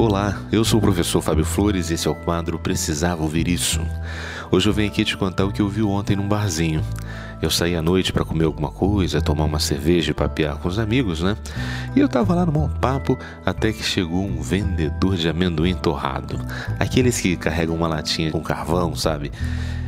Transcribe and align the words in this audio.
Olá, 0.00 0.40
eu 0.52 0.64
sou 0.64 0.78
o 0.78 0.80
professor 0.80 1.20
Fábio 1.20 1.44
Flores 1.44 1.90
e 1.90 1.94
esse 1.94 2.06
é 2.06 2.10
o 2.10 2.14
quadro 2.14 2.56
Precisava 2.56 3.20
Ouvir 3.20 3.48
Isso. 3.48 3.80
Hoje 4.48 4.68
eu 4.68 4.72
venho 4.72 4.88
aqui 4.88 5.04
te 5.04 5.16
contar 5.16 5.44
o 5.44 5.50
que 5.50 5.60
eu 5.60 5.68
vi 5.68 5.82
ontem 5.82 6.14
num 6.14 6.28
barzinho. 6.28 6.84
Eu 7.42 7.50
saí 7.50 7.74
à 7.74 7.82
noite 7.82 8.12
para 8.12 8.24
comer 8.24 8.44
alguma 8.44 8.70
coisa, 8.70 9.20
tomar 9.20 9.42
uma 9.42 9.58
cerveja 9.58 10.12
e 10.12 10.14
papear 10.14 10.56
com 10.58 10.68
os 10.68 10.78
amigos, 10.78 11.20
né? 11.20 11.36
E 11.96 11.98
eu 12.00 12.08
tava 12.08 12.32
lá 12.32 12.46
no 12.46 12.52
bom 12.52 12.68
papo 12.68 13.18
até 13.44 13.72
que 13.72 13.82
chegou 13.82 14.24
um 14.24 14.40
vendedor 14.40 15.16
de 15.16 15.28
amendoim 15.28 15.74
torrado. 15.74 16.38
Aqueles 16.78 17.20
que 17.20 17.36
carregam 17.36 17.74
uma 17.74 17.88
latinha 17.88 18.30
com 18.30 18.40
carvão, 18.40 18.94
sabe? 18.94 19.32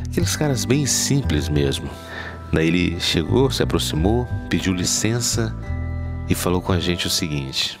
Aqueles 0.09 0.35
caras 0.35 0.65
bem 0.65 0.85
simples 0.85 1.47
mesmo. 1.47 1.89
Daí 2.51 2.67
ele 2.67 2.99
chegou, 2.99 3.49
se 3.49 3.63
aproximou, 3.63 4.27
pediu 4.49 4.73
licença 4.73 5.55
e 6.27 6.35
falou 6.35 6.61
com 6.61 6.73
a 6.73 6.81
gente 6.81 7.07
o 7.07 7.09
seguinte: 7.09 7.79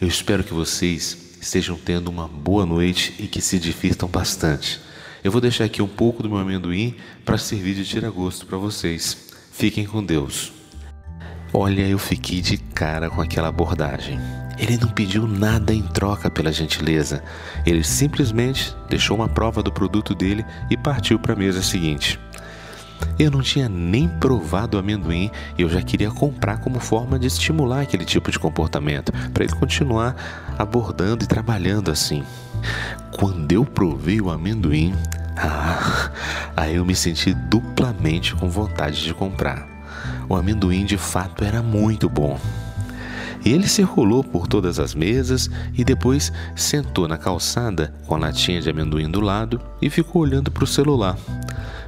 Eu 0.00 0.08
espero 0.08 0.42
que 0.42 0.54
vocês 0.54 1.25
estejam 1.40 1.76
tendo 1.76 2.08
uma 2.08 2.26
boa 2.26 2.66
noite 2.66 3.14
e 3.18 3.26
que 3.26 3.40
se 3.40 3.58
divirtam 3.58 4.08
bastante. 4.08 4.80
Eu 5.22 5.32
vou 5.32 5.40
deixar 5.40 5.64
aqui 5.64 5.82
um 5.82 5.88
pouco 5.88 6.22
do 6.22 6.28
meu 6.28 6.38
amendoim 6.38 6.94
para 7.24 7.38
servir 7.38 7.74
de 7.74 7.84
tira-gosto 7.84 8.46
para 8.46 8.58
vocês. 8.58 9.16
Fiquem 9.52 9.86
com 9.86 10.04
Deus. 10.04 10.52
Olha, 11.52 11.88
eu 11.88 11.98
fiquei 11.98 12.40
de 12.40 12.58
cara 12.58 13.08
com 13.08 13.20
aquela 13.20 13.48
abordagem. 13.48 14.18
Ele 14.58 14.76
não 14.78 14.88
pediu 14.88 15.26
nada 15.26 15.72
em 15.72 15.82
troca 15.82 16.30
pela 16.30 16.52
gentileza. 16.52 17.22
Ele 17.64 17.84
simplesmente 17.84 18.74
deixou 18.88 19.16
uma 19.16 19.28
prova 19.28 19.62
do 19.62 19.72
produto 19.72 20.14
dele 20.14 20.44
e 20.70 20.76
partiu 20.76 21.18
para 21.18 21.34
a 21.34 21.36
mesa 21.36 21.62
seguinte. 21.62 22.18
Eu 23.18 23.30
não 23.30 23.40
tinha 23.40 23.68
nem 23.68 24.08
provado 24.08 24.78
amendoim 24.78 25.30
e 25.56 25.62
eu 25.62 25.68
já 25.68 25.80
queria 25.82 26.10
comprar 26.10 26.58
como 26.58 26.78
forma 26.80 27.18
de 27.18 27.26
estimular 27.26 27.80
aquele 27.80 28.04
tipo 28.04 28.30
de 28.30 28.38
comportamento, 28.38 29.12
para 29.32 29.44
ele 29.44 29.54
continuar 29.54 30.14
abordando 30.58 31.24
e 31.24 31.26
trabalhando 31.26 31.90
assim. 31.90 32.22
Quando 33.18 33.50
eu 33.52 33.64
provei 33.64 34.20
o 34.20 34.30
amendoim, 34.30 34.94
ah, 35.36 36.10
aí 36.56 36.76
eu 36.76 36.84
me 36.84 36.94
senti 36.94 37.32
duplamente 37.32 38.34
com 38.34 38.48
vontade 38.48 39.02
de 39.02 39.14
comprar. 39.14 39.66
O 40.28 40.34
amendoim 40.34 40.84
de 40.84 40.96
fato 40.96 41.44
era 41.44 41.62
muito 41.62 42.08
bom. 42.08 42.38
Ele 43.44 43.68
circulou 43.68 44.24
por 44.24 44.48
todas 44.48 44.80
as 44.80 44.92
mesas 44.92 45.48
e 45.72 45.84
depois 45.84 46.32
sentou 46.56 47.06
na 47.06 47.16
calçada 47.16 47.94
com 48.06 48.16
a 48.16 48.18
latinha 48.18 48.60
de 48.60 48.68
amendoim 48.68 49.08
do 49.08 49.20
lado 49.20 49.60
e 49.80 49.88
ficou 49.88 50.22
olhando 50.22 50.50
para 50.50 50.64
o 50.64 50.66
celular. 50.66 51.16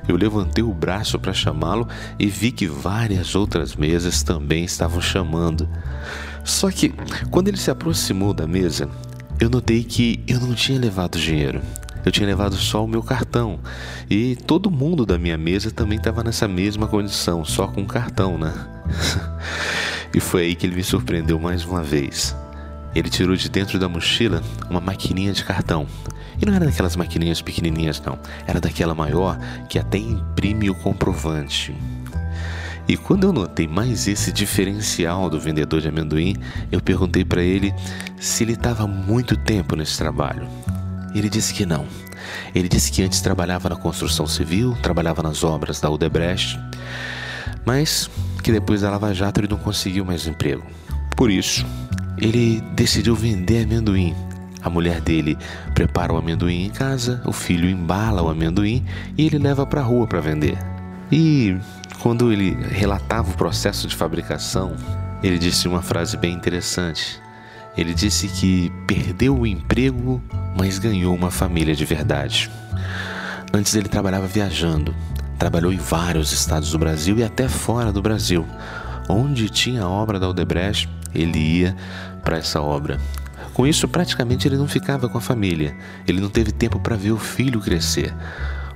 Eu 0.08 0.16
levantei 0.16 0.64
o 0.64 0.72
braço 0.72 1.18
para 1.18 1.34
chamá-lo 1.34 1.86
e 2.18 2.26
vi 2.26 2.50
que 2.50 2.66
várias 2.66 3.34
outras 3.34 3.76
mesas 3.76 4.22
também 4.22 4.64
estavam 4.64 5.00
chamando. 5.02 5.68
Só 6.42 6.70
que, 6.70 6.94
quando 7.30 7.48
ele 7.48 7.58
se 7.58 7.70
aproximou 7.70 8.32
da 8.32 8.46
mesa, 8.46 8.88
eu 9.38 9.50
notei 9.50 9.84
que 9.84 10.24
eu 10.26 10.40
não 10.40 10.54
tinha 10.54 10.80
levado 10.80 11.18
dinheiro. 11.18 11.60
Eu 12.04 12.10
tinha 12.10 12.26
levado 12.26 12.56
só 12.56 12.82
o 12.82 12.88
meu 12.88 13.02
cartão. 13.02 13.60
E 14.08 14.34
todo 14.34 14.70
mundo 14.70 15.04
da 15.04 15.18
minha 15.18 15.36
mesa 15.36 15.70
também 15.70 15.98
estava 15.98 16.24
nessa 16.24 16.48
mesma 16.48 16.86
condição, 16.86 17.44
só 17.44 17.66
com 17.66 17.84
cartão, 17.84 18.38
né? 18.38 18.54
e 20.14 20.20
foi 20.20 20.44
aí 20.44 20.54
que 20.54 20.66
ele 20.66 20.76
me 20.76 20.82
surpreendeu 20.82 21.38
mais 21.38 21.64
uma 21.66 21.82
vez. 21.82 22.34
Ele 22.94 23.08
tirou 23.08 23.36
de 23.36 23.48
dentro 23.48 23.78
da 23.78 23.88
mochila 23.88 24.42
uma 24.68 24.80
maquininha 24.80 25.32
de 25.32 25.44
cartão. 25.44 25.86
E 26.40 26.46
não 26.46 26.54
era 26.54 26.66
daquelas 26.66 26.96
maquininhas 26.96 27.42
pequenininhas, 27.42 28.00
não. 28.00 28.18
Era 28.46 28.60
daquela 28.60 28.94
maior 28.94 29.38
que 29.68 29.78
até 29.78 29.98
imprime 29.98 30.70
o 30.70 30.74
comprovante. 30.74 31.74
E 32.88 32.96
quando 32.96 33.24
eu 33.24 33.32
notei 33.32 33.68
mais 33.68 34.08
esse 34.08 34.32
diferencial 34.32 35.28
do 35.28 35.38
vendedor 35.38 35.80
de 35.80 35.88
amendoim, 35.88 36.34
eu 36.72 36.80
perguntei 36.80 37.22
para 37.22 37.42
ele 37.42 37.74
se 38.18 38.44
ele 38.44 38.54
estava 38.54 38.86
muito 38.86 39.36
tempo 39.36 39.76
nesse 39.76 39.98
trabalho. 39.98 40.48
Ele 41.14 41.28
disse 41.28 41.52
que 41.52 41.66
não. 41.66 41.86
Ele 42.54 42.68
disse 42.68 42.90
que 42.90 43.02
antes 43.02 43.20
trabalhava 43.20 43.68
na 43.68 43.76
construção 43.76 44.26
civil, 44.26 44.76
trabalhava 44.82 45.22
nas 45.22 45.44
obras 45.44 45.80
da 45.80 45.90
Odebrecht, 45.90 46.58
mas 47.64 48.08
que 48.42 48.50
depois 48.50 48.80
da 48.80 48.90
Lava 48.90 49.12
Jato 49.12 49.40
ele 49.40 49.48
não 49.48 49.58
conseguiu 49.58 50.04
mais 50.04 50.26
emprego. 50.26 50.64
Por 51.14 51.30
isso, 51.30 51.66
ele 52.20 52.60
decidiu 52.72 53.14
vender 53.14 53.64
amendoim. 53.64 54.14
A 54.62 54.68
mulher 54.68 55.00
dele 55.00 55.38
prepara 55.74 56.12
o 56.12 56.16
amendoim 56.16 56.66
em 56.66 56.70
casa, 56.70 57.22
o 57.24 57.32
filho 57.32 57.68
embala 57.68 58.22
o 58.22 58.28
amendoim 58.28 58.84
e 59.16 59.26
ele 59.26 59.38
leva 59.38 59.64
para 59.64 59.80
a 59.80 59.84
rua 59.84 60.06
para 60.06 60.20
vender. 60.20 60.58
E 61.10 61.56
quando 62.00 62.32
ele 62.32 62.56
relatava 62.70 63.30
o 63.30 63.36
processo 63.36 63.86
de 63.86 63.96
fabricação, 63.96 64.76
ele 65.22 65.38
disse 65.38 65.66
uma 65.68 65.82
frase 65.82 66.16
bem 66.16 66.34
interessante. 66.34 67.20
Ele 67.76 67.94
disse 67.94 68.28
que 68.28 68.72
perdeu 68.86 69.38
o 69.38 69.46
emprego, 69.46 70.22
mas 70.56 70.78
ganhou 70.78 71.14
uma 71.14 71.30
família 71.30 71.74
de 71.74 71.84
verdade. 71.84 72.50
Antes 73.52 73.74
ele 73.74 73.88
trabalhava 73.88 74.26
viajando, 74.26 74.94
trabalhou 75.38 75.72
em 75.72 75.78
vários 75.78 76.32
estados 76.32 76.72
do 76.72 76.78
Brasil 76.78 77.16
e 77.18 77.24
até 77.24 77.48
fora 77.48 77.92
do 77.92 78.02
Brasil. 78.02 78.44
Onde 79.08 79.48
tinha 79.48 79.84
a 79.84 79.88
obra 79.88 80.18
da 80.18 80.28
Odebrecht, 80.28 80.88
ele 81.14 81.38
ia 81.38 81.76
para 82.24 82.38
essa 82.38 82.60
obra. 82.60 82.98
Com 83.54 83.66
isso, 83.66 83.88
praticamente 83.88 84.46
ele 84.46 84.56
não 84.56 84.68
ficava 84.68 85.08
com 85.08 85.18
a 85.18 85.20
família. 85.20 85.74
Ele 86.06 86.20
não 86.20 86.28
teve 86.28 86.52
tempo 86.52 86.78
para 86.78 86.96
ver 86.96 87.12
o 87.12 87.18
filho 87.18 87.60
crescer. 87.60 88.14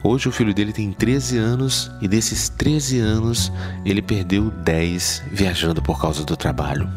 Hoje 0.02 0.28
o 0.28 0.32
filho 0.32 0.52
dele 0.52 0.72
tem 0.72 0.92
13 0.92 1.38
anos 1.38 1.90
e 2.00 2.08
desses 2.08 2.48
13 2.48 2.98
anos 2.98 3.52
ele 3.84 4.02
perdeu 4.02 4.50
10 4.50 5.22
viajando 5.30 5.80
por 5.80 6.00
causa 6.00 6.24
do 6.24 6.36
trabalho. 6.36 6.88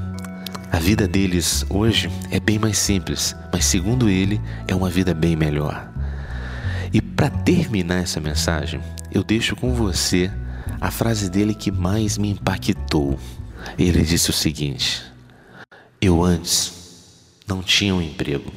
A 0.72 0.80
vida 0.80 1.08
deles 1.08 1.64
hoje 1.70 2.10
é 2.32 2.40
bem 2.40 2.58
mais 2.58 2.80
simples, 2.80 3.36
mas 3.54 3.66
segundo 3.66 4.10
ele 4.10 4.42
é 4.68 4.74
uma 4.74 4.90
vida 4.90 5.14
bem 5.14 5.36
melhor. 5.36 5.88
E 6.92 7.00
para 7.00 7.30
terminar 7.30 8.02
essa 8.02 8.20
mensagem, 8.20 8.82
eu 9.12 9.24
deixo 9.24 9.56
com 9.56 9.74
você 9.74 10.32
a 10.82 10.90
frase 10.90 11.30
dele 11.30 11.54
que 11.54 11.72
mais 11.72 12.18
me 12.18 12.32
impactou. 12.32 13.20
Ele 13.78 14.02
disse 14.02 14.32
o 14.32 14.34
seguinte: 14.34 15.04
Eu 16.06 16.24
antes 16.24 16.72
não 17.48 17.64
tinha 17.64 17.96
um 17.96 18.00
emprego. 18.00 18.54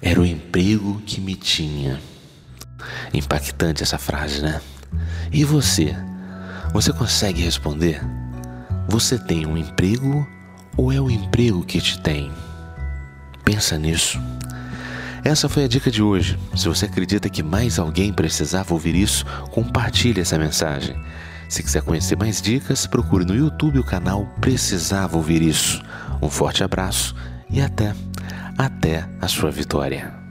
Era 0.00 0.20
o 0.20 0.24
emprego 0.24 1.02
que 1.04 1.20
me 1.20 1.34
tinha. 1.34 2.00
Impactante 3.12 3.82
essa 3.82 3.98
frase, 3.98 4.40
né? 4.40 4.60
E 5.32 5.42
você? 5.42 5.92
Você 6.72 6.92
consegue 6.92 7.42
responder? 7.42 8.00
Você 8.86 9.18
tem 9.18 9.44
um 9.44 9.56
emprego 9.56 10.24
ou 10.76 10.92
é 10.92 11.00
o 11.00 11.10
emprego 11.10 11.64
que 11.64 11.80
te 11.80 12.00
tem? 12.00 12.30
Pensa 13.44 13.76
nisso. 13.76 14.20
Essa 15.24 15.48
foi 15.48 15.64
a 15.64 15.68
dica 15.68 15.90
de 15.90 16.00
hoje. 16.00 16.38
Se 16.54 16.68
você 16.68 16.84
acredita 16.84 17.28
que 17.28 17.42
mais 17.42 17.76
alguém 17.76 18.12
precisava 18.12 18.72
ouvir 18.72 18.94
isso, 18.94 19.26
compartilhe 19.50 20.20
essa 20.20 20.38
mensagem. 20.38 20.96
Se 21.48 21.62
quiser 21.62 21.82
conhecer 21.82 22.16
mais 22.16 22.40
dicas, 22.40 22.86
procure 22.86 23.24
no 23.24 23.34
YouTube 23.34 23.78
o 23.78 23.84
canal 23.84 24.26
Precisava 24.40 25.16
Ouvir 25.16 25.42
Isso. 25.42 25.82
Um 26.24 26.30
forte 26.30 26.64
abraço 26.64 27.14
e 27.50 27.60
até, 27.60 27.94
até 28.56 29.06
a 29.20 29.28
sua 29.28 29.50
vitória. 29.50 30.23